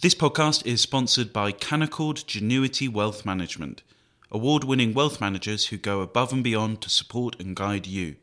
This 0.00 0.14
podcast 0.14 0.64
is 0.64 0.80
sponsored 0.80 1.32
by 1.32 1.50
Canaccord 1.50 2.24
Genuity 2.24 2.88
Wealth 2.88 3.26
Management, 3.26 3.82
award 4.30 4.62
winning 4.62 4.94
wealth 4.94 5.20
managers 5.20 5.66
who 5.66 5.76
go 5.76 6.02
above 6.02 6.32
and 6.32 6.44
beyond 6.44 6.80
to 6.82 6.88
support 6.88 7.34
and 7.40 7.56
guide 7.56 7.84
you. 7.88 8.14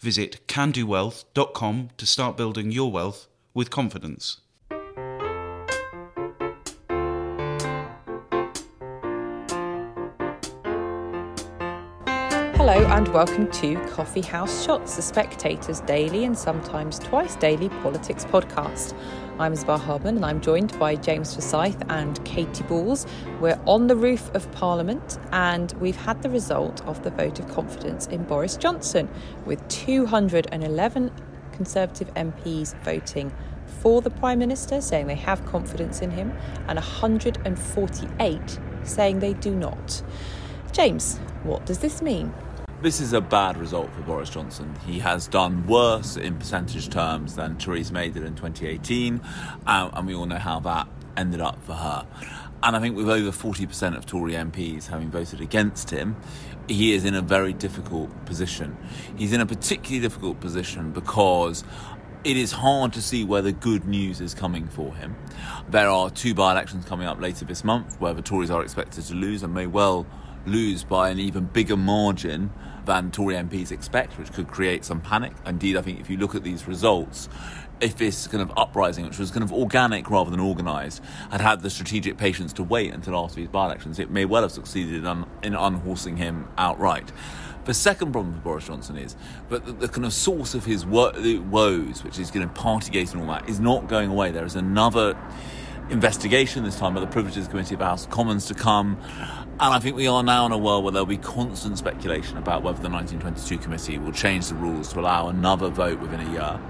Visit 0.00 0.46
candowealth.com 0.46 1.90
to 1.96 2.06
start 2.06 2.36
building 2.36 2.70
your 2.70 2.92
wealth 2.92 3.26
with 3.54 3.70
confidence. 3.70 4.36
Hello 12.66 12.86
and 12.86 13.08
welcome 13.08 13.50
to 13.50 13.76
Coffee 13.88 14.22
House 14.22 14.64
Shots, 14.64 14.96
the 14.96 15.02
Spectator's 15.02 15.80
daily 15.80 16.24
and 16.24 16.36
sometimes 16.36 16.98
twice 16.98 17.36
daily 17.36 17.68
politics 17.68 18.24
podcast. 18.24 18.96
I'm 19.38 19.52
Isabel 19.52 19.76
Hardman 19.76 20.16
and 20.16 20.24
I'm 20.24 20.40
joined 20.40 20.78
by 20.78 20.96
James 20.96 21.34
Forsyth 21.34 21.76
and 21.90 22.24
Katy 22.24 22.64
Balls. 22.64 23.06
We're 23.38 23.60
on 23.66 23.86
the 23.86 23.94
roof 23.94 24.34
of 24.34 24.50
Parliament 24.52 25.18
and 25.30 25.72
we've 25.72 25.94
had 25.94 26.22
the 26.22 26.30
result 26.30 26.80
of 26.86 27.02
the 27.02 27.10
vote 27.10 27.38
of 27.38 27.48
confidence 27.48 28.06
in 28.06 28.24
Boris 28.24 28.56
Johnson 28.56 29.10
with 29.44 29.68
211 29.68 31.12
Conservative 31.52 32.14
MPs 32.14 32.82
voting 32.82 33.30
for 33.66 34.00
the 34.00 34.08
Prime 34.08 34.38
Minister, 34.38 34.80
saying 34.80 35.06
they 35.06 35.16
have 35.16 35.44
confidence 35.44 36.00
in 36.00 36.10
him, 36.10 36.32
and 36.66 36.76
148 36.76 38.58
saying 38.84 39.18
they 39.18 39.34
do 39.34 39.54
not. 39.54 40.02
James, 40.72 41.18
what 41.42 41.66
does 41.66 41.80
this 41.80 42.00
mean? 42.00 42.32
This 42.84 43.00
is 43.00 43.14
a 43.14 43.20
bad 43.22 43.56
result 43.56 43.90
for 43.94 44.02
Boris 44.02 44.28
Johnson. 44.28 44.74
He 44.86 44.98
has 44.98 45.26
done 45.26 45.66
worse 45.66 46.18
in 46.18 46.36
percentage 46.36 46.90
terms 46.90 47.34
than 47.34 47.56
Theresa 47.56 47.94
May 47.94 48.10
did 48.10 48.24
in 48.24 48.34
2018, 48.34 49.22
um, 49.66 49.90
and 49.94 50.06
we 50.06 50.14
all 50.14 50.26
know 50.26 50.36
how 50.36 50.60
that 50.60 50.86
ended 51.16 51.40
up 51.40 51.62
for 51.64 51.72
her. 51.72 52.06
And 52.62 52.76
I 52.76 52.80
think 52.80 52.94
with 52.94 53.08
over 53.08 53.30
40% 53.30 53.96
of 53.96 54.04
Tory 54.04 54.34
MPs 54.34 54.88
having 54.88 55.10
voted 55.10 55.40
against 55.40 55.88
him, 55.88 56.14
he 56.68 56.92
is 56.92 57.06
in 57.06 57.14
a 57.14 57.22
very 57.22 57.54
difficult 57.54 58.10
position. 58.26 58.76
He's 59.16 59.32
in 59.32 59.40
a 59.40 59.46
particularly 59.46 60.06
difficult 60.06 60.40
position 60.40 60.90
because 60.90 61.64
it 62.22 62.36
is 62.36 62.52
hard 62.52 62.92
to 62.92 63.00
see 63.00 63.24
where 63.24 63.40
the 63.40 63.52
good 63.52 63.86
news 63.86 64.20
is 64.20 64.34
coming 64.34 64.68
for 64.68 64.94
him. 64.94 65.16
There 65.70 65.88
are 65.88 66.10
two 66.10 66.34
by 66.34 66.52
elections 66.52 66.84
coming 66.84 67.06
up 67.06 67.18
later 67.18 67.46
this 67.46 67.64
month 67.64 67.98
where 67.98 68.12
the 68.12 68.20
Tories 68.20 68.50
are 68.50 68.62
expected 68.62 69.04
to 69.04 69.14
lose 69.14 69.42
and 69.42 69.54
may 69.54 69.66
well 69.66 70.06
lose 70.46 70.84
by 70.84 71.08
an 71.08 71.18
even 71.18 71.44
bigger 71.46 71.78
margin 71.78 72.52
than 72.84 73.10
Tory 73.10 73.34
MPs 73.34 73.72
expect, 73.72 74.18
which 74.18 74.32
could 74.32 74.48
create 74.48 74.84
some 74.84 75.00
panic. 75.00 75.32
Indeed, 75.46 75.76
I 75.76 75.82
think 75.82 76.00
if 76.00 76.10
you 76.10 76.16
look 76.16 76.34
at 76.34 76.42
these 76.42 76.66
results, 76.68 77.28
if 77.80 77.96
this 77.96 78.26
kind 78.26 78.42
of 78.42 78.52
uprising, 78.56 79.04
which 79.04 79.18
was 79.18 79.30
kind 79.30 79.42
of 79.42 79.52
organic 79.52 80.10
rather 80.10 80.30
than 80.30 80.40
organised, 80.40 81.02
had 81.30 81.40
had 81.40 81.60
the 81.60 81.70
strategic 81.70 82.16
patience 82.16 82.52
to 82.54 82.62
wait 82.62 82.92
until 82.92 83.16
after 83.16 83.36
these 83.36 83.48
by-elections, 83.48 83.98
it 83.98 84.10
may 84.10 84.24
well 84.24 84.42
have 84.42 84.52
succeeded 84.52 84.94
in, 84.94 85.06
un- 85.06 85.26
in 85.42 85.54
unhorsing 85.54 86.16
him 86.16 86.48
outright. 86.56 87.10
The 87.64 87.74
second 87.74 88.12
problem 88.12 88.34
for 88.34 88.40
Boris 88.40 88.66
Johnson 88.66 88.98
is 88.98 89.16
that 89.48 89.64
the, 89.64 89.72
the 89.72 89.88
kind 89.88 90.04
of 90.04 90.12
source 90.12 90.54
of 90.54 90.66
his 90.66 90.84
wo- 90.84 91.12
woes, 91.50 92.04
which 92.04 92.18
is 92.18 92.30
kind 92.30 92.44
of 92.44 92.52
Partygate 92.52 93.12
and 93.12 93.22
all 93.22 93.28
that, 93.28 93.48
is 93.48 93.58
not 93.58 93.88
going 93.88 94.10
away. 94.10 94.30
There 94.30 94.44
is 94.44 94.54
another 94.54 95.16
investigation, 95.90 96.64
this 96.64 96.78
time 96.78 96.94
by 96.94 97.00
the 97.00 97.06
Privileges 97.06 97.46
Committee 97.48 97.74
of 97.74 97.80
House 97.80 98.04
of 98.04 98.10
Commons 98.10 98.46
to 98.46 98.54
come. 98.54 98.98
And 99.60 99.74
I 99.74 99.78
think 99.78 99.96
we 99.96 100.06
are 100.06 100.22
now 100.22 100.46
in 100.46 100.52
a 100.52 100.58
world 100.58 100.84
where 100.84 100.92
there'll 100.92 101.06
be 101.06 101.18
constant 101.18 101.78
speculation 101.78 102.36
about 102.36 102.62
whether 102.62 102.82
the 102.82 102.88
1922 102.88 103.58
committee 103.58 103.98
will 103.98 104.12
change 104.12 104.48
the 104.48 104.54
rules 104.54 104.92
to 104.92 105.00
allow 105.00 105.28
another 105.28 105.68
vote 105.68 106.00
within 106.00 106.20
a 106.20 106.32
year. 106.32 106.60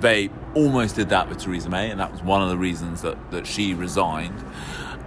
They 0.00 0.30
almost 0.54 0.96
did 0.96 1.08
that 1.08 1.28
with 1.28 1.38
Theresa 1.38 1.70
May, 1.70 1.90
and 1.90 1.98
that 2.00 2.12
was 2.12 2.22
one 2.22 2.42
of 2.42 2.50
the 2.50 2.58
reasons 2.58 3.02
that, 3.02 3.30
that 3.30 3.46
she 3.46 3.72
resigned. 3.72 4.44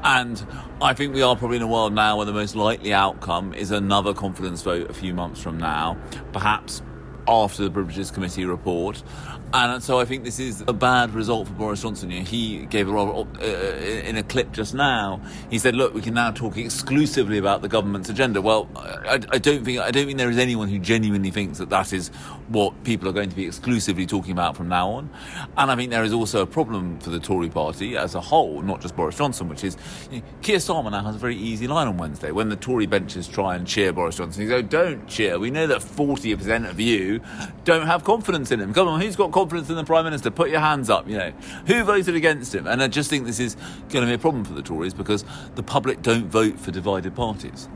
And 0.03 0.43
I 0.81 0.93
think 0.93 1.13
we 1.13 1.21
are 1.21 1.35
probably 1.35 1.57
in 1.57 1.63
a 1.63 1.67
world 1.67 1.93
now 1.93 2.17
where 2.17 2.25
the 2.25 2.33
most 2.33 2.55
likely 2.55 2.93
outcome 2.93 3.53
is 3.53 3.69
another 3.69 4.13
confidence 4.13 4.61
vote 4.61 4.89
a 4.89 4.93
few 4.93 5.13
months 5.13 5.41
from 5.41 5.57
now, 5.57 5.97
perhaps 6.31 6.81
after 7.27 7.63
the 7.63 7.69
Privileges 7.69 8.09
Committee 8.09 8.45
report. 8.45 9.03
And 9.51 9.81
so 9.81 9.99
I 9.99 10.05
think 10.05 10.23
this 10.23 10.39
is 10.39 10.63
a 10.67 10.73
bad 10.73 11.15
result 11.15 11.47
for 11.47 11.53
Boris 11.53 11.81
Johnson. 11.81 12.11
He 12.11 12.67
gave 12.67 12.87
a 12.87 12.91
rather, 12.91 13.27
uh, 13.41 13.43
in 13.43 14.15
a 14.15 14.21
clip 14.21 14.51
just 14.51 14.75
now. 14.75 15.21
He 15.49 15.57
said, 15.57 15.75
"Look, 15.75 15.95
we 15.95 16.01
can 16.01 16.13
now 16.13 16.29
talk 16.29 16.55
exclusively 16.55 17.39
about 17.39 17.63
the 17.63 17.67
government's 17.67 18.09
agenda." 18.09 18.43
Well, 18.43 18.69
I, 18.75 19.19
I, 19.31 19.39
don't 19.39 19.65
think 19.65 19.79
I 19.79 19.89
don't 19.89 20.05
think 20.05 20.19
there 20.19 20.29
is 20.29 20.37
anyone 20.37 20.67
who 20.67 20.77
genuinely 20.77 21.31
thinks 21.31 21.57
that 21.57 21.71
that 21.71 21.93
is 21.93 22.09
what 22.49 22.83
people 22.83 23.09
are 23.09 23.11
going 23.11 23.29
to 23.29 23.35
be 23.35 23.47
exclusively 23.47 24.05
talking 24.05 24.33
about 24.33 24.55
from 24.55 24.69
now 24.69 24.89
on. 24.91 25.09
And 25.57 25.71
I 25.71 25.75
think 25.75 25.89
there 25.89 26.03
is 26.03 26.13
also 26.13 26.43
a 26.43 26.47
problem 26.47 26.99
for 26.99 27.09
the 27.09 27.19
Tory 27.19 27.49
Party 27.49 27.97
as 27.97 28.13
a 28.13 28.21
whole, 28.21 28.61
not 28.61 28.81
just 28.81 28.95
Boris 28.95 29.17
Johnson, 29.17 29.49
which 29.49 29.63
is 29.63 29.77
you 30.11 30.19
know, 30.19 30.25
Keir 30.43 30.57
Starmer 30.57 30.91
now 30.91 31.03
has 31.03 31.15
a 31.15 31.19
very 31.19 31.35
easy 31.35 31.67
line 31.67 31.87
on 31.87 31.97
Wednesday 31.97 32.31
when 32.31 32.49
the 32.49 32.55
Tory 32.55 32.85
benches 32.85 33.27
try 33.27 33.55
and 33.55 33.65
cheer 33.65 33.91
Boris 33.91 34.17
Johnson. 34.17 34.43
He 34.43 34.47
goes, 34.47 34.65
"Don't 34.65 35.07
cheer. 35.07 35.39
We 35.39 35.49
know 35.49 35.65
that 35.65 35.81
forty 35.81 36.35
percent 36.35 36.67
of 36.67 36.79
you 36.79 37.19
don't 37.63 37.87
have 37.87 38.03
confidence 38.03 38.51
in 38.51 38.59
him. 38.59 38.75
Come 38.75 38.87
on, 38.87 39.01
who's 39.01 39.15
got?" 39.15 39.38
In 39.39 39.75
the 39.75 39.85
Prime 39.85 40.03
Minister? 40.03 40.29
Put 40.29 40.49
your 40.49 40.59
hands 40.59 40.89
up, 40.89 41.07
you 41.07 41.17
know. 41.17 41.31
Who 41.67 41.81
voted 41.85 42.13
against 42.13 42.53
him? 42.53 42.67
And 42.67 42.83
I 42.83 42.89
just 42.89 43.09
think 43.09 43.25
this 43.25 43.39
is 43.39 43.55
going 43.87 44.03
to 44.03 44.05
be 44.05 44.13
a 44.13 44.17
problem 44.17 44.43
for 44.43 44.51
the 44.51 44.61
Tories 44.61 44.93
because 44.93 45.23
the 45.55 45.63
public 45.63 46.01
don't 46.01 46.25
vote 46.25 46.59
for 46.59 46.71
divided 46.71 47.15
parties. 47.15 47.69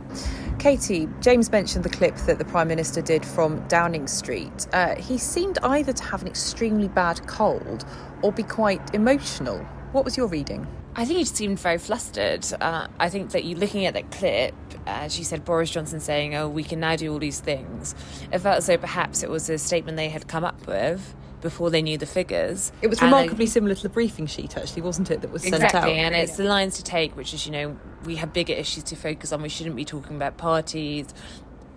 Katy, 0.60 1.08
James 1.22 1.50
mentioned 1.54 1.86
the 1.86 1.90
clip 1.90 2.18
that 2.18 2.38
the 2.38 2.44
Prime 2.44 2.68
Minister 2.68 3.02
did 3.02 3.26
from 3.26 3.66
Downing 3.70 4.08
Street. 4.08 4.68
Uh, 4.74 4.96
he 4.96 5.18
seemed 5.18 5.58
either 5.64 5.94
to 5.94 6.04
have 6.04 6.22
an 6.22 6.28
extremely 6.28 6.90
bad 6.90 7.26
cold 7.28 7.86
or 8.22 8.34
be 8.34 8.44
quite 8.44 8.94
emotional. 8.94 9.60
What 9.94 10.04
was 10.04 10.18
your 10.18 10.28
reading? 10.28 10.68
I 10.98 11.06
think 11.06 11.18
he 11.20 11.24
just 11.24 11.38
seemed 11.38 11.60
very 11.60 11.78
flustered. 11.78 12.46
Uh, 12.60 12.88
I 13.00 13.08
think 13.08 13.32
that 13.32 13.46
you 13.46 13.56
looking 13.56 13.86
at 13.86 13.94
that 13.94 14.12
clip, 14.12 14.54
as 14.86 15.18
you 15.18 15.24
said, 15.24 15.46
Boris 15.46 15.70
Johnson 15.70 16.02
saying, 16.02 16.36
"Oh, 16.36 16.50
we 16.50 16.64
can 16.64 16.82
now 16.82 16.98
do 16.98 17.12
all 17.12 17.20
these 17.20 17.40
things." 17.40 17.96
It 18.34 18.40
felt 18.40 18.58
as 18.58 18.68
though 18.68 18.78
perhaps 18.78 19.24
it 19.24 19.30
was 19.30 19.50
a 19.50 19.58
statement 19.58 19.96
they 19.96 20.10
had 20.10 20.28
come 20.28 20.44
up 20.44 20.68
with 20.68 21.16
before 21.44 21.70
they 21.70 21.82
knew 21.84 21.98
the 21.98 22.08
figures. 22.08 22.72
It 22.82 22.88
was 22.88 23.00
remarkably 23.02 23.46
they, 23.46 23.52
similar 23.52 23.76
to 23.76 23.84
the 23.84 23.90
briefing 23.90 24.26
sheet, 24.26 24.58
actually, 24.58 24.82
wasn't 24.82 25.12
it? 25.12 25.22
That 25.22 25.32
was 25.32 25.44
exactly, 25.46 25.70
sent 25.70 25.84
out. 25.84 25.90
and 25.90 26.16
it's 26.16 26.38
the 26.38 26.46
lines 26.46 26.78
to 26.78 26.84
take, 26.84 27.16
which 27.16 27.34
is 27.36 27.46
you 27.46 27.52
know 27.52 27.78
we 28.06 28.16
have 28.16 28.34
bigger 28.34 28.54
issues 28.54 28.84
to 28.86 28.96
focus 28.96 29.32
on. 29.32 29.44
We 29.44 29.50
shouldn't 29.50 29.76
be 29.76 29.86
talking 29.86 30.16
about 30.16 30.38
parties. 30.38 31.14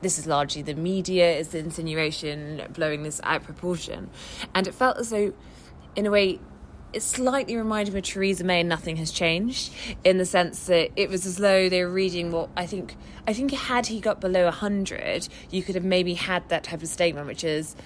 This 0.00 0.18
is 0.18 0.26
largely 0.26 0.62
the 0.62 0.74
media 0.74 1.36
is 1.36 1.48
the 1.48 1.58
insinuation 1.58 2.62
blowing 2.72 3.02
this 3.02 3.20
out 3.24 3.42
proportion, 3.42 4.08
and 4.54 4.66
it 4.66 4.72
felt 4.72 4.96
as 4.96 5.10
though, 5.10 5.34
in 5.96 6.06
a 6.06 6.10
way, 6.10 6.38
it 6.92 7.02
slightly 7.02 7.56
reminded 7.56 7.92
me 7.92 7.98
of 7.98 8.06
Theresa 8.06 8.44
May 8.44 8.60
and 8.60 8.68
nothing 8.68 8.96
has 8.96 9.10
changed 9.10 9.72
in 10.04 10.18
the 10.18 10.24
sense 10.24 10.66
that 10.66 10.90
it 10.96 11.10
was 11.10 11.26
as 11.26 11.36
though 11.36 11.68
they 11.68 11.84
were 11.84 11.90
reading 11.90 12.30
what 12.30 12.48
I 12.56 12.64
think 12.66 12.96
I 13.26 13.32
think 13.32 13.50
had 13.50 13.88
he 13.88 14.00
got 14.00 14.20
below 14.20 14.44
100 14.44 15.28
you 15.50 15.62
could 15.62 15.74
have 15.74 15.84
maybe 15.84 16.14
had 16.14 16.48
that 16.48 16.64
type 16.64 16.82
of 16.82 16.88
statement 16.88 17.26
which 17.26 17.44
is 17.44 17.76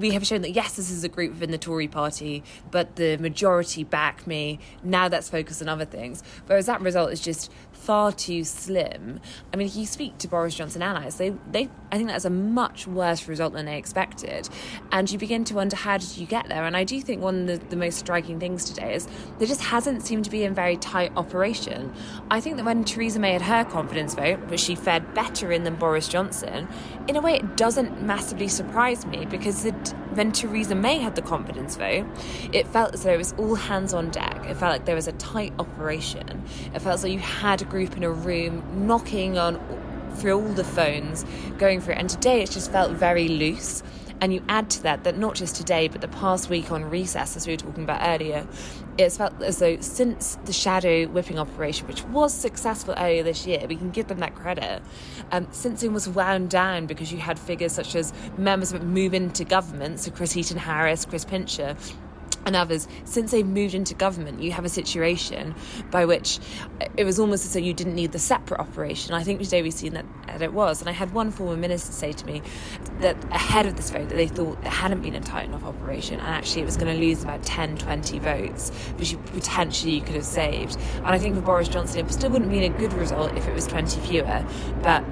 we 0.00 0.10
have 0.12 0.26
shown 0.26 0.40
that 0.42 0.50
yes, 0.50 0.76
this 0.76 0.90
is 0.90 1.04
a 1.04 1.08
group 1.08 1.32
within 1.32 1.50
the 1.50 1.58
Tory 1.58 1.86
party, 1.86 2.42
but 2.70 2.96
the 2.96 3.16
majority 3.18 3.84
back 3.84 4.26
me. 4.26 4.58
Now 4.82 5.06
let's 5.08 5.28
focus 5.28 5.60
on 5.60 5.68
other 5.68 5.84
things. 5.84 6.22
Whereas 6.46 6.66
that 6.66 6.80
result 6.80 7.12
is 7.12 7.20
just 7.20 7.52
far 7.80 8.12
too 8.12 8.44
slim. 8.44 9.20
I 9.52 9.56
mean, 9.56 9.66
if 9.66 9.74
you 9.74 9.86
speak 9.86 10.18
to 10.18 10.28
Boris 10.28 10.54
Johnson 10.54 10.82
allies, 10.82 11.16
they, 11.16 11.30
they 11.50 11.68
I 11.90 11.96
think 11.96 12.08
that's 12.08 12.24
a 12.24 12.30
much 12.30 12.86
worse 12.86 13.26
result 13.26 13.54
than 13.54 13.66
they 13.66 13.76
expected. 13.76 14.48
And 14.92 15.10
you 15.10 15.18
begin 15.18 15.44
to 15.46 15.54
wonder 15.54 15.76
how 15.76 15.98
did 15.98 16.16
you 16.16 16.26
get 16.26 16.48
there? 16.48 16.64
And 16.64 16.76
I 16.76 16.84
do 16.84 17.00
think 17.00 17.22
one 17.22 17.48
of 17.48 17.60
the, 17.60 17.66
the 17.66 17.76
most 17.76 17.98
striking 17.98 18.38
things 18.38 18.64
today 18.64 18.94
is 18.94 19.08
there 19.38 19.48
just 19.48 19.62
hasn't 19.62 20.02
seemed 20.02 20.24
to 20.26 20.30
be 20.30 20.44
a 20.44 20.50
very 20.50 20.76
tight 20.76 21.12
operation. 21.16 21.92
I 22.30 22.40
think 22.40 22.56
that 22.56 22.64
when 22.64 22.84
Theresa 22.84 23.18
May 23.18 23.32
had 23.32 23.42
her 23.42 23.64
confidence 23.64 24.14
vote, 24.14 24.38
which 24.48 24.60
she 24.60 24.74
fared 24.74 25.14
better 25.14 25.50
in 25.50 25.64
than 25.64 25.76
Boris 25.76 26.06
Johnson, 26.06 26.68
in 27.08 27.16
a 27.16 27.20
way 27.20 27.36
it 27.36 27.56
doesn't 27.56 28.02
massively 28.02 28.48
surprise 28.48 29.06
me 29.06 29.24
because 29.24 29.64
it, 29.64 29.94
when 30.14 30.32
Theresa 30.32 30.74
May 30.74 30.98
had 30.98 31.14
the 31.14 31.22
confidence 31.22 31.76
vote, 31.76 32.06
it 32.52 32.66
felt 32.66 32.94
as 32.94 33.02
though 33.04 33.12
it 33.12 33.18
was 33.18 33.32
all 33.38 33.54
hands 33.54 33.94
on 33.94 34.10
deck. 34.10 34.44
It 34.46 34.56
felt 34.56 34.72
like 34.72 34.84
there 34.84 34.96
was 34.96 35.08
a 35.08 35.12
tight 35.12 35.52
operation. 35.58 36.42
It 36.74 36.80
felt 36.80 36.94
as 36.94 37.02
though 37.02 37.08
you 37.08 37.18
had 37.18 37.62
a 37.62 37.64
group 37.64 37.96
in 37.96 38.02
a 38.02 38.10
room 38.10 38.86
knocking 38.86 39.38
on 39.38 39.60
through 40.14 40.40
all 40.40 40.52
the 40.52 40.64
phones, 40.64 41.24
going 41.58 41.80
through 41.80 41.94
it. 41.94 41.98
And 41.98 42.10
today 42.10 42.42
it's 42.42 42.54
just 42.54 42.72
felt 42.72 42.92
very 42.92 43.28
loose. 43.28 43.82
And 44.20 44.34
you 44.34 44.42
add 44.48 44.68
to 44.70 44.82
that 44.82 45.04
that 45.04 45.16
not 45.16 45.34
just 45.34 45.56
today, 45.56 45.88
but 45.88 46.00
the 46.00 46.08
past 46.08 46.50
week 46.50 46.70
on 46.70 46.84
recess, 46.84 47.36
as 47.36 47.46
we 47.46 47.54
were 47.54 47.58
talking 47.58 47.84
about 47.84 48.00
earlier, 48.02 48.46
it's 48.98 49.16
felt 49.16 49.40
as 49.42 49.58
though 49.58 49.80
since 49.80 50.36
the 50.44 50.52
shadow 50.52 51.06
whipping 51.06 51.38
operation, 51.38 51.86
which 51.86 52.04
was 52.04 52.34
successful 52.34 52.94
earlier 52.98 53.22
this 53.22 53.46
year, 53.46 53.64
we 53.68 53.76
can 53.76 53.90
give 53.90 54.08
them 54.08 54.18
that 54.18 54.34
credit. 54.34 54.82
Um, 55.32 55.48
since 55.52 55.82
it 55.82 55.92
was 55.92 56.08
wound 56.08 56.50
down 56.50 56.86
because 56.86 57.12
you 57.12 57.18
had 57.18 57.38
figures 57.38 57.72
such 57.72 57.94
as 57.94 58.12
members 58.36 58.72
of 58.72 58.82
Move 58.82 59.14
into 59.14 59.44
Government, 59.44 60.00
so 60.00 60.10
Chris 60.10 60.32
Heaton 60.32 60.58
Harris, 60.58 61.04
Chris 61.04 61.24
Pincher, 61.24 61.76
and 62.46 62.56
others, 62.56 62.88
since 63.04 63.30
they 63.30 63.42
moved 63.42 63.74
into 63.74 63.94
government, 63.94 64.40
you 64.42 64.52
have 64.52 64.64
a 64.64 64.68
situation 64.68 65.54
by 65.90 66.04
which 66.04 66.38
it 66.96 67.04
was 67.04 67.18
almost 67.18 67.44
as 67.44 67.52
though 67.52 67.60
you 67.60 67.74
didn't 67.74 67.94
need 67.94 68.12
the 68.12 68.18
separate 68.18 68.60
operation. 68.60 69.14
I 69.14 69.22
think 69.22 69.40
today 69.40 69.62
we've 69.62 69.72
seen 69.72 69.94
that, 69.94 70.06
that 70.26 70.42
it 70.42 70.52
was. 70.52 70.80
And 70.80 70.88
I 70.88 70.92
had 70.92 71.12
one 71.12 71.30
former 71.30 71.56
minister 71.56 71.92
say 71.92 72.12
to 72.12 72.26
me 72.26 72.42
that 73.00 73.22
ahead 73.32 73.66
of 73.66 73.76
this 73.76 73.90
vote 73.90 74.08
that 74.08 74.16
they 74.16 74.28
thought 74.28 74.58
it 74.58 74.66
hadn't 74.68 75.02
been 75.02 75.14
a 75.14 75.20
tight 75.20 75.46
enough 75.46 75.64
operation 75.64 76.18
and 76.20 76.28
actually 76.28 76.62
it 76.62 76.66
was 76.66 76.76
going 76.76 76.92
to 76.94 77.00
lose 77.00 77.22
about 77.22 77.42
10, 77.42 77.78
20 77.78 78.18
votes, 78.18 78.70
which 78.96 79.16
potentially 79.26 79.94
you 79.94 80.00
could 80.00 80.14
have 80.14 80.24
saved. 80.24 80.76
And 80.96 81.08
I 81.08 81.18
think 81.18 81.34
for 81.34 81.42
Boris 81.42 81.68
Johnson, 81.68 82.06
it 82.06 82.12
still 82.12 82.30
wouldn't 82.30 82.50
have 82.50 82.60
been 82.60 82.72
a 82.72 82.78
good 82.78 82.92
result 82.94 83.36
if 83.36 83.46
it 83.46 83.54
was 83.54 83.66
20 83.66 84.00
fewer, 84.00 84.46
but 84.82 85.04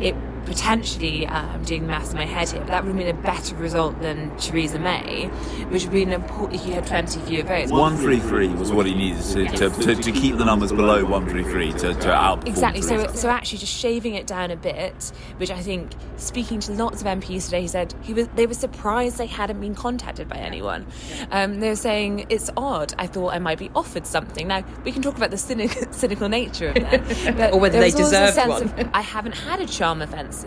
it 0.00 0.14
potentially, 0.48 1.26
uh, 1.26 1.42
I'm 1.42 1.62
doing 1.64 1.86
maths 1.86 2.10
in 2.10 2.16
my 2.16 2.24
head 2.24 2.48
here, 2.48 2.60
but 2.60 2.68
that 2.68 2.82
would 2.82 2.88
have 2.88 2.98
been 2.98 3.16
a 3.16 3.22
better 3.22 3.54
result 3.56 4.00
than 4.00 4.34
Theresa 4.38 4.78
May, 4.78 5.26
which 5.68 5.84
would 5.84 5.92
have 5.92 5.92
been 5.92 6.12
important 6.12 6.60
if 6.60 6.66
you 6.66 6.72
had 6.72 6.86
20 6.86 7.20
fewer 7.20 7.42
votes. 7.42 7.70
133 7.70 8.48
was 8.54 8.72
what 8.72 8.86
he 8.86 8.94
needed 8.94 9.22
to, 9.22 9.46
to, 9.46 9.70
to, 9.70 9.94
to 9.94 10.12
keep 10.12 10.38
the 10.38 10.44
numbers 10.44 10.72
below 10.72 11.04
133 11.04 11.72
to, 11.72 11.78
to 11.78 12.08
outperform. 12.08 12.46
Exactly, 12.48 12.82
so, 12.82 13.06
so 13.08 13.28
actually 13.28 13.58
just 13.58 13.74
shaving 13.74 14.14
it 14.14 14.26
down 14.26 14.50
a 14.50 14.56
bit, 14.56 15.12
which 15.36 15.50
I 15.50 15.60
think, 15.60 15.92
speaking 16.16 16.60
to 16.60 16.72
lots 16.72 17.02
of 17.02 17.06
MPs 17.06 17.44
today, 17.44 17.60
he 17.60 17.68
said 17.68 17.94
he 18.02 18.14
was, 18.14 18.26
they 18.28 18.46
were 18.46 18.54
surprised 18.54 19.18
they 19.18 19.26
hadn't 19.26 19.60
been 19.60 19.74
contacted 19.74 20.28
by 20.28 20.36
anyone. 20.36 20.86
Um, 21.30 21.60
they 21.60 21.68
were 21.68 21.76
saying, 21.76 22.26
it's 22.30 22.48
odd, 22.56 22.94
I 22.98 23.06
thought 23.06 23.34
I 23.34 23.38
might 23.38 23.58
be 23.58 23.70
offered 23.74 24.06
something. 24.06 24.48
Now, 24.48 24.64
we 24.84 24.92
can 24.92 25.02
talk 25.02 25.16
about 25.16 25.30
the 25.30 25.38
cynic, 25.38 25.76
cynical 25.90 26.28
nature 26.28 26.68
of 26.68 26.74
that. 26.76 26.98
But 27.38 27.52
or 27.52 27.60
whether 27.60 27.78
they 27.78 27.90
deserve 27.90 28.36
one. 28.36 28.62
Of, 28.62 28.90
I 28.94 29.02
haven't 29.02 29.32
had 29.32 29.60
a 29.60 29.66
charm 29.66 30.02
offence 30.02 30.37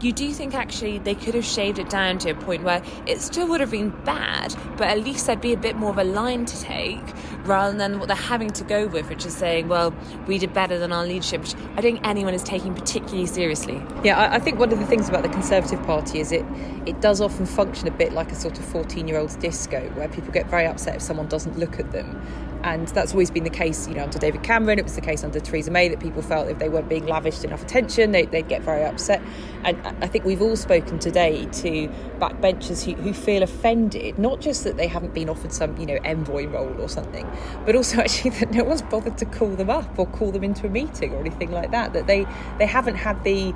you 0.00 0.12
do 0.12 0.32
think 0.32 0.54
actually 0.54 0.98
they 0.98 1.14
could 1.14 1.34
have 1.34 1.44
shaved 1.44 1.78
it 1.78 1.90
down 1.90 2.18
to 2.18 2.30
a 2.30 2.34
point 2.34 2.62
where 2.62 2.82
it 3.06 3.20
still 3.20 3.48
would 3.48 3.60
have 3.60 3.70
been 3.70 3.90
bad, 4.04 4.54
but 4.76 4.88
at 4.88 5.04
least 5.04 5.26
there'd 5.26 5.40
be 5.40 5.52
a 5.52 5.56
bit 5.56 5.76
more 5.76 5.90
of 5.90 5.98
a 5.98 6.04
line 6.04 6.44
to 6.46 6.60
take 6.60 7.02
rather 7.44 7.76
than 7.76 7.98
what 7.98 8.08
they're 8.08 8.16
having 8.16 8.50
to 8.50 8.64
go 8.64 8.86
with, 8.86 9.08
which 9.08 9.24
is 9.24 9.36
saying, 9.36 9.68
well, 9.68 9.94
we 10.26 10.38
did 10.38 10.52
better 10.52 10.78
than 10.78 10.92
our 10.92 11.04
leadership, 11.04 11.40
which 11.40 11.54
I 11.76 11.80
don't 11.80 11.94
think 11.94 12.06
anyone 12.06 12.34
is 12.34 12.42
taking 12.42 12.74
particularly 12.74 13.26
seriously. 13.26 13.82
Yeah, 14.04 14.18
I, 14.18 14.36
I 14.36 14.38
think 14.38 14.58
one 14.58 14.72
of 14.72 14.78
the 14.78 14.86
things 14.86 15.08
about 15.08 15.22
the 15.22 15.28
Conservative 15.28 15.82
Party 15.84 16.20
is 16.20 16.32
it, 16.32 16.44
it 16.86 17.00
does 17.00 17.20
often 17.20 17.46
function 17.46 17.88
a 17.88 17.90
bit 17.90 18.12
like 18.12 18.30
a 18.32 18.34
sort 18.34 18.58
of 18.58 18.64
14 18.66 19.08
year 19.08 19.18
old's 19.18 19.36
disco 19.36 19.88
where 19.90 20.08
people 20.08 20.32
get 20.32 20.46
very 20.48 20.66
upset 20.66 20.96
if 20.96 21.02
someone 21.02 21.28
doesn't 21.28 21.58
look 21.58 21.78
at 21.78 21.92
them 21.92 22.20
and 22.64 22.88
that's 22.88 23.12
always 23.12 23.30
been 23.30 23.44
the 23.44 23.50
case 23.50 23.88
you 23.88 23.94
know 23.94 24.04
under 24.04 24.18
David 24.18 24.42
Cameron 24.42 24.78
it 24.78 24.84
was 24.84 24.94
the 24.94 25.00
case 25.00 25.24
under 25.24 25.40
Theresa 25.40 25.70
May 25.70 25.88
that 25.88 26.00
people 26.00 26.22
felt 26.22 26.48
if 26.48 26.58
they 26.58 26.68
weren't 26.68 26.88
being 26.88 27.06
lavished 27.06 27.44
enough 27.44 27.62
attention 27.62 28.12
they, 28.12 28.24
would 28.24 28.48
get 28.48 28.62
very 28.62 28.84
upset 28.84 29.22
and 29.64 29.76
I 30.02 30.06
think 30.06 30.24
we've 30.24 30.42
all 30.42 30.56
spoken 30.56 30.98
today 30.98 31.46
to 31.46 31.88
backbenchers 32.18 32.84
who, 32.84 33.00
who 33.00 33.12
feel 33.12 33.42
offended 33.42 34.18
not 34.18 34.40
just 34.40 34.64
that 34.64 34.76
they 34.76 34.86
haven't 34.86 35.14
been 35.14 35.28
offered 35.28 35.52
some 35.52 35.76
you 35.76 35.86
know 35.86 35.98
envoy 36.04 36.46
role 36.46 36.80
or 36.80 36.88
something 36.88 37.30
but 37.64 37.76
also 37.76 37.98
actually 38.00 38.30
that 38.30 38.50
no 38.50 38.64
one's 38.64 38.82
bothered 38.82 39.18
to 39.18 39.26
call 39.26 39.50
them 39.50 39.70
up 39.70 39.98
or 39.98 40.06
call 40.06 40.32
them 40.32 40.44
into 40.44 40.66
a 40.66 40.70
meeting 40.70 41.12
or 41.12 41.20
anything 41.20 41.50
like 41.50 41.70
that 41.70 41.92
that 41.92 42.06
they 42.06 42.26
they 42.58 42.66
haven't 42.66 42.96
had 42.96 43.22
the 43.24 43.54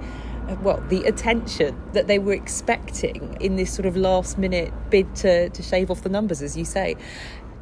uh, 0.48 0.56
well, 0.60 0.82
the 0.88 1.05
attention 1.05 1.81
that 1.93 2.08
they 2.08 2.19
were 2.19 2.32
expecting 2.32 3.37
in 3.40 3.55
this 3.55 3.72
sort 3.72 3.87
of 3.87 3.96
last 3.96 4.38
minute 4.38 4.72
bid 4.90 5.14
to, 5.14 5.48
to 5.50 5.62
shave 5.62 5.88
off 5.88 6.02
the 6.02 6.08
numbers, 6.08 6.43
as 6.43 6.56
you 6.56 6.64
say. 6.64 6.96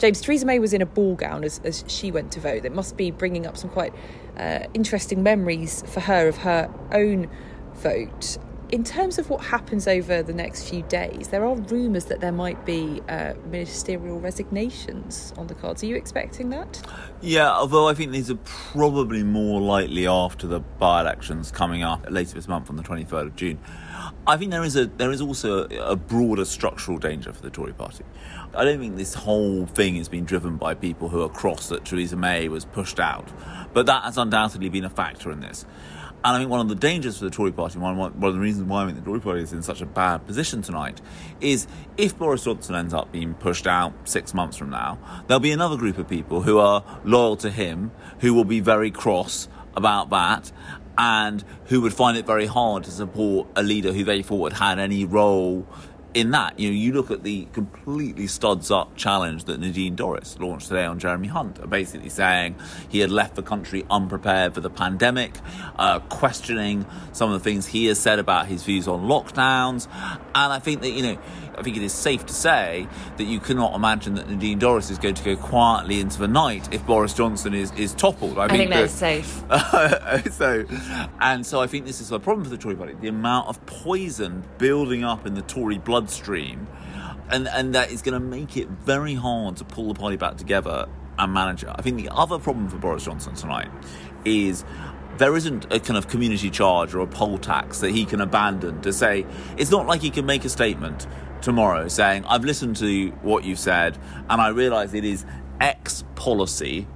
James, 0.01 0.23
Theresa 0.23 0.47
May 0.47 0.59
was 0.59 0.73
in 0.73 0.81
a 0.81 0.87
ball 0.87 1.15
gown 1.15 1.45
as, 1.45 1.61
as 1.63 1.85
she 1.87 2.11
went 2.11 2.33
to 2.33 2.41
vote. 2.41 2.65
It 2.65 2.73
must 2.73 2.97
be 2.97 3.11
bringing 3.11 3.47
up 3.47 3.59
some 3.59 3.69
quite 3.69 3.93
uh, 4.39 4.61
interesting 4.73 5.23
memories 5.23 5.85
for 5.87 6.01
her 6.01 6.27
of 6.27 6.39
her 6.39 6.73
own 6.91 7.29
vote. 7.75 8.39
In 8.73 8.85
terms 8.85 9.19
of 9.19 9.29
what 9.29 9.43
happens 9.45 9.89
over 9.89 10.23
the 10.23 10.33
next 10.33 10.69
few 10.69 10.83
days, 10.83 11.29
there 11.29 11.45
are 11.45 11.57
rumours 11.57 12.05
that 12.05 12.21
there 12.21 12.31
might 12.31 12.65
be 12.65 13.03
uh, 13.09 13.35
ministerial 13.47 14.21
resignations 14.21 15.35
on 15.37 15.49
the 15.49 15.57
cards. 15.57 15.83
Are 15.83 15.87
you 15.87 15.97
expecting 15.97 16.51
that? 16.51 16.81
Yeah, 17.21 17.51
although 17.51 17.89
I 17.89 17.95
think 17.95 18.13
these 18.13 18.31
are 18.31 18.39
probably 18.45 19.25
more 19.25 19.61
likely 19.61 20.07
after 20.07 20.47
the 20.47 20.61
by 20.61 21.01
elections 21.01 21.51
coming 21.51 21.83
up 21.83 22.07
later 22.09 22.35
this 22.35 22.47
month 22.47 22.71
on 22.71 22.77
the 22.77 22.85
23rd 22.85 23.27
of 23.27 23.35
June. 23.35 23.59
I 24.29 24.37
think 24.37 24.53
there 24.53 24.63
is 24.63 24.77
a 24.77 24.87
there 24.87 25.11
is 25.11 25.21
also 25.21 25.65
a 25.65 25.97
broader 25.97 26.45
structural 26.45 26.99
danger 26.99 27.33
for 27.33 27.43
the 27.43 27.51
Tory 27.51 27.73
party. 27.73 28.05
I 28.55 28.65
don't 28.65 28.79
think 28.79 28.97
this 28.97 29.15
whole 29.15 29.67
thing 29.67 29.97
has 29.97 30.09
been 30.09 30.25
driven 30.25 30.57
by 30.57 30.75
people 30.75 31.09
who 31.09 31.23
are 31.23 31.29
cross 31.29 31.69
that 31.71 31.85
Theresa 31.85 32.15
May 32.15 32.49
was 32.49 32.67
pushed 32.67 33.01
out, 33.01 33.29
but 33.73 33.87
that 33.87 34.05
has 34.05 34.17
undoubtedly 34.17 34.69
been 34.69 34.85
a 34.85 34.91
factor 34.91 35.33
in 35.33 35.41
this. 35.41 35.67
And 36.23 36.37
I 36.37 36.39
think 36.39 36.51
one 36.51 36.61
of 36.61 36.69
the 36.69 36.75
dangers 36.75 37.19
for 37.19 37.25
the 37.25 37.31
Tory 37.31 37.51
party, 37.51 37.79
one, 37.79 37.97
one 37.97 38.13
of 38.23 38.35
the 38.35 38.41
reasons 38.41 38.69
why 38.69 38.83
I 38.83 38.87
think 38.87 38.99
the 38.99 39.05
Tory 39.05 39.21
party 39.21 39.43
is 39.43 39.55
in 39.55 39.63
such 39.63 39.81
a 39.81 39.87
bad 39.87 40.27
position 40.27 40.61
tonight, 40.61 41.01
is 41.41 41.67
if 41.97 42.19
Boris 42.19 42.45
Johnson 42.45 42.75
ends 42.75 42.93
up 42.93 43.11
being 43.11 43.33
pushed 43.33 43.67
out 43.67 43.95
six 44.05 44.35
months 44.35 44.59
from 44.59 44.69
now, 44.69 44.99
there'll 45.27 45.41
be 45.41 45.53
another 45.53 45.79
group 45.79 45.97
of 45.97 46.09
people 46.09 46.43
who 46.43 46.59
are 46.59 46.85
loyal 47.05 47.37
to 47.37 47.51
him, 47.51 47.91
who 48.19 48.35
will 48.35 48.45
be 48.45 48.61
very 48.61 48.91
cross 48.91 49.49
about 49.75 50.11
that, 50.11 50.53
and 50.99 51.43
who 51.67 51.81
would 51.81 51.95
find 51.95 52.19
it 52.19 52.27
very 52.27 52.45
hard 52.45 52.85
to 52.85 52.91
support 52.91 53.49
a 53.57 53.63
leader 53.63 53.91
who 53.91 54.05
they 54.05 54.21
thought 54.21 54.53
had 54.53 54.79
any 54.79 55.07
role 55.07 55.67
in 56.15 56.33
that, 56.33 56.59
you 56.59 56.69
know, 56.71 56.75
you 56.75 56.93
look 56.93 57.11
at 57.11 57.23
the 57.23 57.47
completely 57.53 58.27
studs 58.27 58.71
up 58.71 58.97
challenge 58.97 59.45
that 59.45 59.61
Nadine 59.61 59.97
Dorries 59.97 60.39
launched 60.41 60.69
today 60.69 60.85
on 60.85 60.99
Jeremy 60.99 61.29
Hunt, 61.29 61.69
basically 61.71 62.09
saying 62.09 62.57
he 62.89 63.01
had 63.01 63.11
left 63.11 63.35
the 63.37 63.43
country 63.43 63.85
unprepared 63.91 64.55
for 64.55 64.61
the 64.61 64.71
pandemic, 64.71 65.35
uh, 65.77 66.01
questioning 66.01 66.87
some 67.13 67.33
of 67.33 67.43
the 67.43 67.45
things 67.45 67.67
he 67.67 67.87
has 67.87 67.99
said 67.99 68.19
about 68.19 68.47
his 68.47 68.63
views 68.65 68.89
on 68.89 69.03
lockdowns. 69.03 69.87
And 70.35 70.53
I 70.53 70.59
think 70.59 70.81
that, 70.83 70.91
you 70.91 71.03
know, 71.03 71.19
I 71.61 71.63
think 71.63 71.77
it 71.77 71.83
is 71.83 71.93
safe 71.93 72.25
to 72.25 72.33
say 72.33 72.89
that 73.19 73.25
you 73.25 73.39
cannot 73.39 73.75
imagine 73.75 74.15
that 74.15 74.31
Nadine 74.31 74.59
Dorries 74.59 74.91
is 74.91 74.99
going 74.99 75.15
to 75.15 75.23
go 75.23 75.37
quietly 75.37 76.01
into 76.01 76.19
the 76.19 76.27
night 76.27 76.73
if 76.73 76.85
Boris 76.87 77.13
Johnson 77.13 77.53
is, 77.53 77.71
is 77.73 77.93
toppled. 77.93 78.39
I, 78.39 78.45
I 78.45 78.49
think, 78.49 78.71
that's 78.71 78.95
safe. 78.95 79.43
so, 80.33 80.65
and 81.21 81.45
so 81.45 81.61
I 81.61 81.67
think 81.67 81.85
this 81.85 82.01
is 82.01 82.11
a 82.13 82.19
problem 82.19 82.45
for 82.45 82.51
the 82.51 82.57
Tory 82.57 82.77
party. 82.77 82.95
The 82.95 83.09
amount 83.09 83.49
of 83.49 83.65
poison 83.67 84.43
building 84.57 85.05
up 85.05 85.27
in 85.27 85.35
the 85.35 85.43
Tory 85.43 85.77
bloodstream, 86.01 86.67
and, 87.29 87.47
and 87.49 87.75
that 87.75 87.91
is 87.91 88.01
going 88.01 88.15
to 88.15 88.27
make 88.27 88.57
it 88.57 88.69
very 88.69 89.15
hard 89.15 89.57
to 89.59 89.65
pull 89.65 89.93
the 89.93 89.99
party 89.99 90.17
back 90.17 90.37
together 90.37 90.89
and 91.19 91.33
manage 91.35 91.63
it. 91.63 91.69
I 91.75 91.83
think 91.83 91.99
the 91.99 92.09
other 92.09 92.39
problem 92.39 92.69
for 92.69 92.79
Boris 92.79 93.05
Johnson 93.05 93.35
tonight 93.35 93.69
is 94.25 94.65
there 95.19 95.37
isn't 95.37 95.71
a 95.71 95.79
kind 95.79 95.99
of 95.99 96.09
community 96.09 96.49
charge 96.49 96.95
or 96.95 97.01
a 97.01 97.07
poll 97.07 97.37
tax 97.37 97.81
that 97.81 97.91
he 97.91 98.07
can 98.07 98.23
abandon 98.23 98.81
to 98.81 98.93
say 98.93 99.27
it's 99.59 99.71
not 99.71 99.87
like 99.87 100.01
he 100.01 100.09
can 100.09 100.25
make 100.25 100.47
a 100.47 100.49
statement 100.49 101.07
tomorrow 101.43 101.89
saying, 101.89 102.25
I've 102.25 102.45
listened 102.45 102.77
to 102.77 103.11
what 103.21 103.45
you've 103.45 103.59
said 103.59 103.99
and 104.31 104.41
I 104.41 104.49
realise 104.49 104.95
it 104.95 105.05
is 105.05 105.27
X 105.61 106.05
policy 106.15 106.87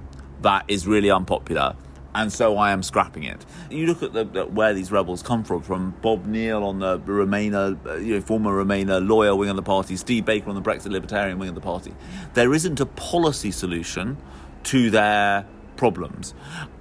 that 0.41 0.65
is 0.67 0.87
really 0.87 1.11
unpopular 1.11 1.75
and 2.15 2.31
so 2.31 2.57
I 2.57 2.71
am 2.71 2.81
scrapping 2.81 3.23
it. 3.23 3.45
You 3.69 3.87
look 3.87 4.01
at 4.01 4.13
the, 4.13 4.45
where 4.45 4.73
these 4.73 4.89
rebels 4.91 5.21
come 5.21 5.43
from, 5.43 5.61
from 5.61 5.93
Bob 6.01 6.25
Neill 6.25 6.63
on 6.63 6.79
the 6.79 6.97
Remainer, 6.99 7.77
uh, 7.85 7.95
you 7.95 8.15
know, 8.15 8.21
former 8.21 8.51
Remainer 8.51 9.05
lawyer 9.05 9.35
wing 9.35 9.49
of 9.49 9.57
the 9.57 9.61
party, 9.61 9.97
Steve 9.97 10.23
Baker 10.23 10.49
on 10.49 10.55
the 10.55 10.61
Brexit 10.61 10.91
Libertarian 10.91 11.37
wing 11.37 11.49
of 11.49 11.55
the 11.55 11.61
party. 11.61 11.93
There 12.33 12.53
isn't 12.53 12.79
a 12.79 12.85
policy 12.85 13.51
solution 13.51 14.17
to 14.63 14.89
their 14.89 15.45
problems. 15.75 16.33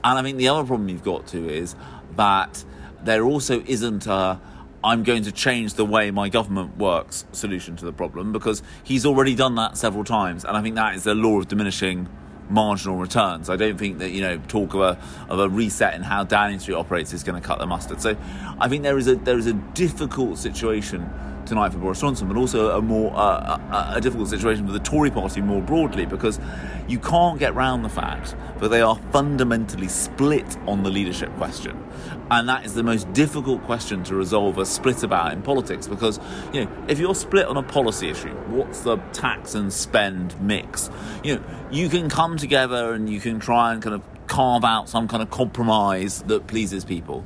And 0.05 0.19
I 0.19 0.23
think 0.23 0.39
the 0.39 0.49
other 0.49 0.65
problem 0.65 0.89
you've 0.89 1.03
got 1.03 1.27
to 1.29 1.49
is 1.49 1.75
that 2.13 2.65
there 3.03 3.25
also 3.25 3.61
isn't 3.67 4.07
a 4.07 4.41
I'm 4.85 5.03
going 5.03 5.23
to 5.23 5.33
change 5.33 5.75
the 5.75 5.85
way 5.87 6.11
my 6.11 6.29
government 6.29 6.77
works 6.77 7.25
solution 7.33 7.75
to 7.77 7.87
the 7.87 7.93
problem 7.93 8.33
because 8.33 8.63
he's 8.83 9.07
already 9.07 9.35
done 9.35 9.55
that 9.55 9.79
several 9.79 10.05
times. 10.05 10.45
And 10.45 10.59
I 10.59 10.61
think 10.61 10.75
that 10.75 10.95
is 10.95 11.05
the 11.05 11.15
law 11.15 11.39
of 11.39 11.49
diminishing 11.49 12.07
marginal 12.49 12.97
returns. 12.97 13.49
I 13.49 13.57
don't 13.57 13.79
think 13.79 13.99
that 13.99 14.11
you 14.11 14.21
know 14.21 14.39
talk 14.49 14.75
of 14.75 14.81
a 14.81 14.99
of 15.29 15.39
a 15.41 15.49
reset 15.49 15.95
in 15.95 16.03
how 16.03 16.25
Downing 16.25 16.59
Street 16.59 16.75
operates 16.75 17.13
is 17.13 17.23
going 17.23 17.41
to 17.41 17.47
cut 17.47 17.59
the 17.59 17.67
mustard. 17.67 18.01
So 18.01 18.17
I 18.59 18.69
think 18.69 18.83
there 18.83 18.99
is 18.99 19.09
a 19.09 19.17
there 19.17 19.39
is 19.39 19.47
a 19.47 19.55
difficult 19.55 20.39
situation 20.39 21.11
tonight 21.47 21.73
for 21.73 21.79
Boris 21.79 22.01
Johnson, 22.01 22.29
but 22.29 22.37
also 22.37 22.77
a 22.77 22.83
more 22.83 23.13
uh, 23.15 23.59
a, 23.71 23.97
a, 23.97 24.01
difficult 24.01 24.29
situation 24.29 24.67
for 24.67 24.73
the 24.73 24.79
Tory 24.79 25.11
party 25.11 25.41
more 25.41 25.61
broadly 25.61 26.07
because 26.07 26.41
you 26.89 26.99
can't 26.99 27.39
get 27.39 27.55
round 27.55 27.85
the 27.85 27.89
fact 27.89 28.35
that 28.61 28.69
they 28.69 28.81
are 28.81 28.97
fundamentally 29.13 29.89
split 29.89 30.57
on 30.67 30.83
the 30.83 30.91
leadership 30.91 31.35
question. 31.37 31.83
And 32.31 32.49
that 32.49 32.65
is 32.65 32.75
the 32.75 32.83
most 32.83 33.13
difficult 33.13 33.63
question 33.65 34.03
to 34.05 34.15
resolve 34.15 34.59
a 34.59 34.67
split 34.67 35.03
about 35.03 35.33
in 35.33 35.43
politics 35.43 35.87
because, 35.87 36.19
you 36.53 36.65
know, 36.65 36.71
if 36.89 36.99
you're 36.99 37.15
split 37.15 37.47
on 37.47 37.57
a 37.57 37.63
policy 37.63 38.09
issue, 38.09 38.35
what's 38.49 38.81
the 38.81 38.97
tax 39.13 39.55
and 39.55 39.73
spend 39.73 40.41
mix? 40.41 40.91
You 41.23 41.37
know, 41.37 41.45
you 41.71 41.89
can 41.89 42.09
come 42.09 42.37
together 42.37 42.93
and 42.93 43.09
you 43.09 43.21
can 43.21 43.41
try 43.41 43.73
and 43.73 43.83
kind 43.83 43.95
of 43.95 44.03
carve 44.27 44.65
out 44.65 44.89
some 44.89 45.07
kind 45.07 45.23
of 45.23 45.31
compromise 45.31 46.23
that 46.23 46.47
pleases 46.47 46.85
people. 46.85 47.25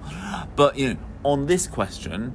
But, 0.57 0.77
you 0.77 0.95
know, 0.95 1.01
on 1.25 1.47
this 1.47 1.67
question, 1.67 2.35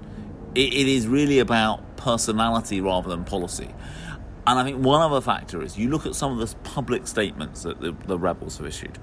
it, 0.55 0.74
it 0.74 0.88
is 0.88 1.07
really 1.07 1.39
about 1.39 1.98
personality 1.98 2.81
rather 2.81 3.10
than 3.10 3.24
policy. 3.24 3.74
And 4.45 4.60
I 4.60 4.63
think 4.63 4.83
one 4.83 5.01
other 5.01 5.22
factor 5.22 5.62
is 5.62 5.77
you 5.77 5.89
look 5.89 6.05
at 6.05 6.15
some 6.15 6.38
of 6.38 6.50
the 6.50 6.55
public 6.57 7.07
statements 7.07 7.63
that 7.63 7.79
the, 7.79 7.95
the, 8.07 8.19
rebels 8.19 8.57
have 8.57 8.67
issued, 8.67 9.00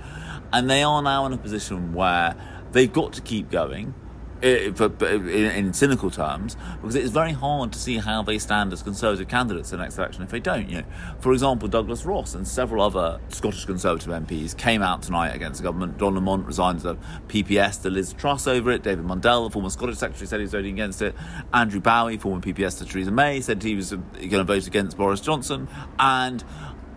and 0.53 0.69
they 0.69 0.83
are 0.83 1.03
now 1.03 1.25
in 1.25 1.33
a 1.33 1.39
position 1.39 1.95
where 1.95 2.35
they've 2.73 2.93
got 2.93 3.15
to 3.15 3.23
keep 3.23 3.51
going, 3.51 3.95
Eh, 4.43 4.71
in, 4.71 5.27
in, 5.29 5.73
cynical 5.75 6.11
terms, 6.11 6.57
because 6.81 6.95
it's 6.95 7.11
very 7.11 7.33
hard 7.33 7.71
to 7.73 7.79
see 7.79 7.99
how 7.99 8.23
they 8.23 8.39
stand 8.39 8.73
as 8.73 8.83
Conservative 8.83 9.29
candidates 9.29 9.71
in 9.71 9.79
the 9.79 9.85
next 9.85 9.99
election 9.99 10.23
if 10.23 10.31
they 10.31 10.41
don't. 10.41 10.67
You 10.71 10.79
know, 10.79 10.87
for 11.19 11.35
example, 11.35 11.69
Douglas 11.69 12.07
Ross 12.07 12.35
and 12.35 12.49
several 12.49 12.83
other 12.83 13.21
Scottish 13.29 13.67
Conservative 13.67 14.09
MPs 14.09 14.57
came 14.57 14.81
out 14.81 15.03
tonight 15.03 15.35
against 15.35 15.61
the 15.61 15.65
government. 15.65 15.99
John 15.99 16.15
Lamont 16.15 16.47
resigned 16.47 16.81
the 16.81 16.97
PPS 17.29 17.83
to 17.83 17.91
Liz 17.91 18.15
Truss 18.15 18.47
over 18.47 18.71
it. 18.71 18.83
David 18.83 19.05
Mundell, 19.05 19.47
the 19.47 19.51
former 19.51 19.69
Scottish 19.69 19.99
Secretary, 19.99 20.27
said 20.27 20.39
he 20.39 20.45
was 20.45 20.53
voting 20.53 20.73
against 20.73 21.03
it. 21.03 21.15
Andrew 21.53 21.81
Bowie, 21.81 22.17
former 22.17 22.41
PPS 22.41 22.79
to 22.79 22.87
Theresa 22.87 23.11
May, 23.11 23.43
said 23.43 23.63
he 23.63 23.75
was 23.75 23.93
going 23.93 24.31
to 24.31 24.45
vote 24.45 24.67
against 24.67 24.97
Boris 24.97 25.21
Johnson. 25.21 25.69
And 25.99 26.43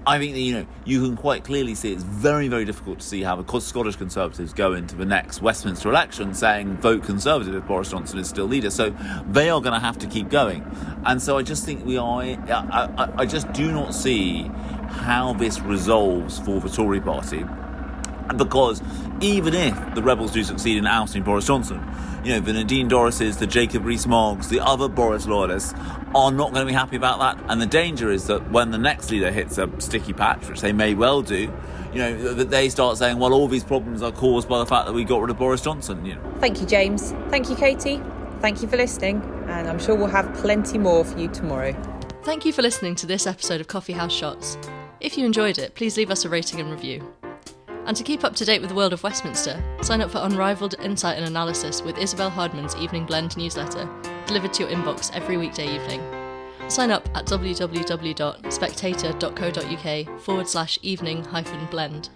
I 0.05 0.19
think 0.19 0.33
that, 0.33 0.39
you 0.39 0.53
know 0.53 0.65
you 0.86 1.01
can 1.01 1.15
quite 1.15 1.43
clearly 1.43 1.75
see 1.75 1.93
it's 1.93 2.03
very 2.03 2.48
very 2.48 2.65
difficult 2.65 3.00
to 3.00 3.05
see 3.05 3.24
how 3.24 3.41
the 3.41 3.60
Scottish 3.60 3.95
Conservatives 3.95 4.53
go 4.53 4.74
into 4.74 4.95
the 4.95 5.05
next 5.05 5.41
Westminster 5.41 5.89
election 5.89 6.33
saying 6.33 6.77
vote 6.77 7.03
Conservative 7.03 7.55
if 7.55 7.65
Boris 7.65 7.91
Johnson 7.91 8.19
is 8.19 8.27
still 8.27 8.45
leader. 8.45 8.69
So 8.69 8.93
they 9.29 9.50
are 9.50 9.62
going 9.62 9.74
to 9.74 9.79
have 9.79 9.98
to 10.00 10.07
keep 10.07 10.29
going, 10.29 10.63
and 11.05 11.22
so 11.22 11.38
I 11.38 11.43
just 11.43 11.65
think 11.65 11.86
we 11.86 11.98
are. 11.98 12.22
I, 12.22 12.36
I, 12.50 13.13
I 13.19 13.25
just 13.25 13.51
do 13.53 13.72
not 13.72 13.93
see 13.93 14.50
how 14.89 15.33
this 15.33 15.60
resolves 15.62 16.39
for 16.39 16.60
the 16.60 16.69
Tory 16.69 17.01
Party 17.01 17.45
because 18.38 18.82
even 19.22 19.53
if 19.53 19.96
the 19.96 20.03
rebels 20.03 20.32
do 20.32 20.44
succeed 20.44 20.77
in 20.77 20.86
ousting 20.86 21.24
Boris 21.24 21.48
Johnson, 21.48 21.84
you 22.24 22.34
know, 22.34 22.39
the 22.39 22.53
Nadine 22.53 22.89
Dorrises, 22.89 23.38
the 23.38 23.48
Jacob 23.48 23.86
Rees-Moggs, 23.86 24.48
the 24.50 24.60
other 24.62 24.88
Boris 24.88 25.27
loyalists 25.27 25.74
are 26.15 26.32
not 26.32 26.53
going 26.53 26.65
to 26.65 26.70
be 26.70 26.74
happy 26.74 26.96
about 26.96 27.20
that. 27.20 27.46
And 27.50 27.62
the 27.62 27.65
danger 27.65 28.12
is 28.12 28.27
that 28.27 28.50
when 28.51 28.72
the 28.72 28.77
next 28.77 29.12
leader 29.12 29.32
hits 29.32 29.58
a 29.58 29.70
sticky 29.80 30.13
patch, 30.13 30.48
which 30.48 30.62
they 30.62 30.72
may 30.72 30.94
well 30.94 31.22
do, 31.22 31.51
you 31.92 32.00
know, 32.00 32.34
that 32.34 32.50
they 32.50 32.70
start 32.70 32.98
saying, 32.98 33.20
well, 33.20 33.34
all 33.34 33.48
these 33.48 33.63
problems 33.63 34.01
are 34.01 34.12
caused 34.12 34.48
by 34.48 34.60
the 34.60 34.65
fact 34.65 34.88
that 34.88 34.94
we 34.94 35.03
got 35.03 35.22
rid 35.22 35.30
of 35.30 35.38
Boris 35.38 35.62
Johnson. 35.62 36.06
You 36.06 36.15
know. 36.15 36.34
Thank 36.39 36.62
you, 36.62 36.65
James. 36.65 37.12
Thank 37.30 37.50
you, 37.50 37.56
Katy. 37.56 38.01
Thank 38.39 38.62
you 38.62 38.68
for 38.68 38.77
listening. 38.77 39.22
And 39.48 39.68
I'm 39.68 39.80
sure 39.80 39.96
we'll 39.96 40.08
have 40.08 40.34
plenty 40.36 40.77
more 40.77 41.03
for 41.03 41.20
you 41.20 41.27
tomorrow. 41.27 41.74
Thank 42.24 42.46
you 42.46 42.53
for 42.53 42.62
listening 42.62 42.96
to 42.96 43.06
this 43.06 43.27
episode 43.27 43.60
of 43.60 43.68
Coffee 43.68 43.94
House 43.94 44.13
Shots. 44.13 44.58
If 45.01 45.18
you 45.18 45.25
enjoyed 45.25 45.58
it, 45.58 45.75
please 45.75 45.98
leave 45.98 46.10
us 46.10 46.24
a 46.24 46.30
rating 46.30 46.62
and 46.62 46.72
review. 46.72 47.06
And 47.86 47.98
to 47.98 48.04
keep 48.04 48.24
up 48.24 48.34
to 48.36 48.46
date 48.46 48.62
with 48.62 48.70
the 48.70 48.75
world 48.75 48.94
of 48.94 49.04
Westminster, 49.04 49.62
sign 49.82 50.00
up 50.02 50.10
for 50.10 50.20
unrivaled 50.20 50.75
insight 50.82 51.18
and 51.18 51.28
analysis 51.28 51.82
with 51.82 51.98
Isabel 51.98 52.30
Hardman's 52.30 52.78
Evening 52.78 53.06
Blend 53.06 53.36
newsletter, 53.36 53.90
delivered 54.25 54.54
to 54.54 54.63
your 54.63 54.72
inbox 54.72 55.13
every 55.13 55.36
weekday 55.38 55.75
evening. 55.75 56.02
Sign 56.70 56.92
up 56.92 57.10
at 57.16 57.25
www.spectator.co.uk 57.25 60.22
forward 60.22 60.48
slash 60.48 60.80
evening 60.82 61.25
hyphen 61.25 61.66
blend. 61.66 62.10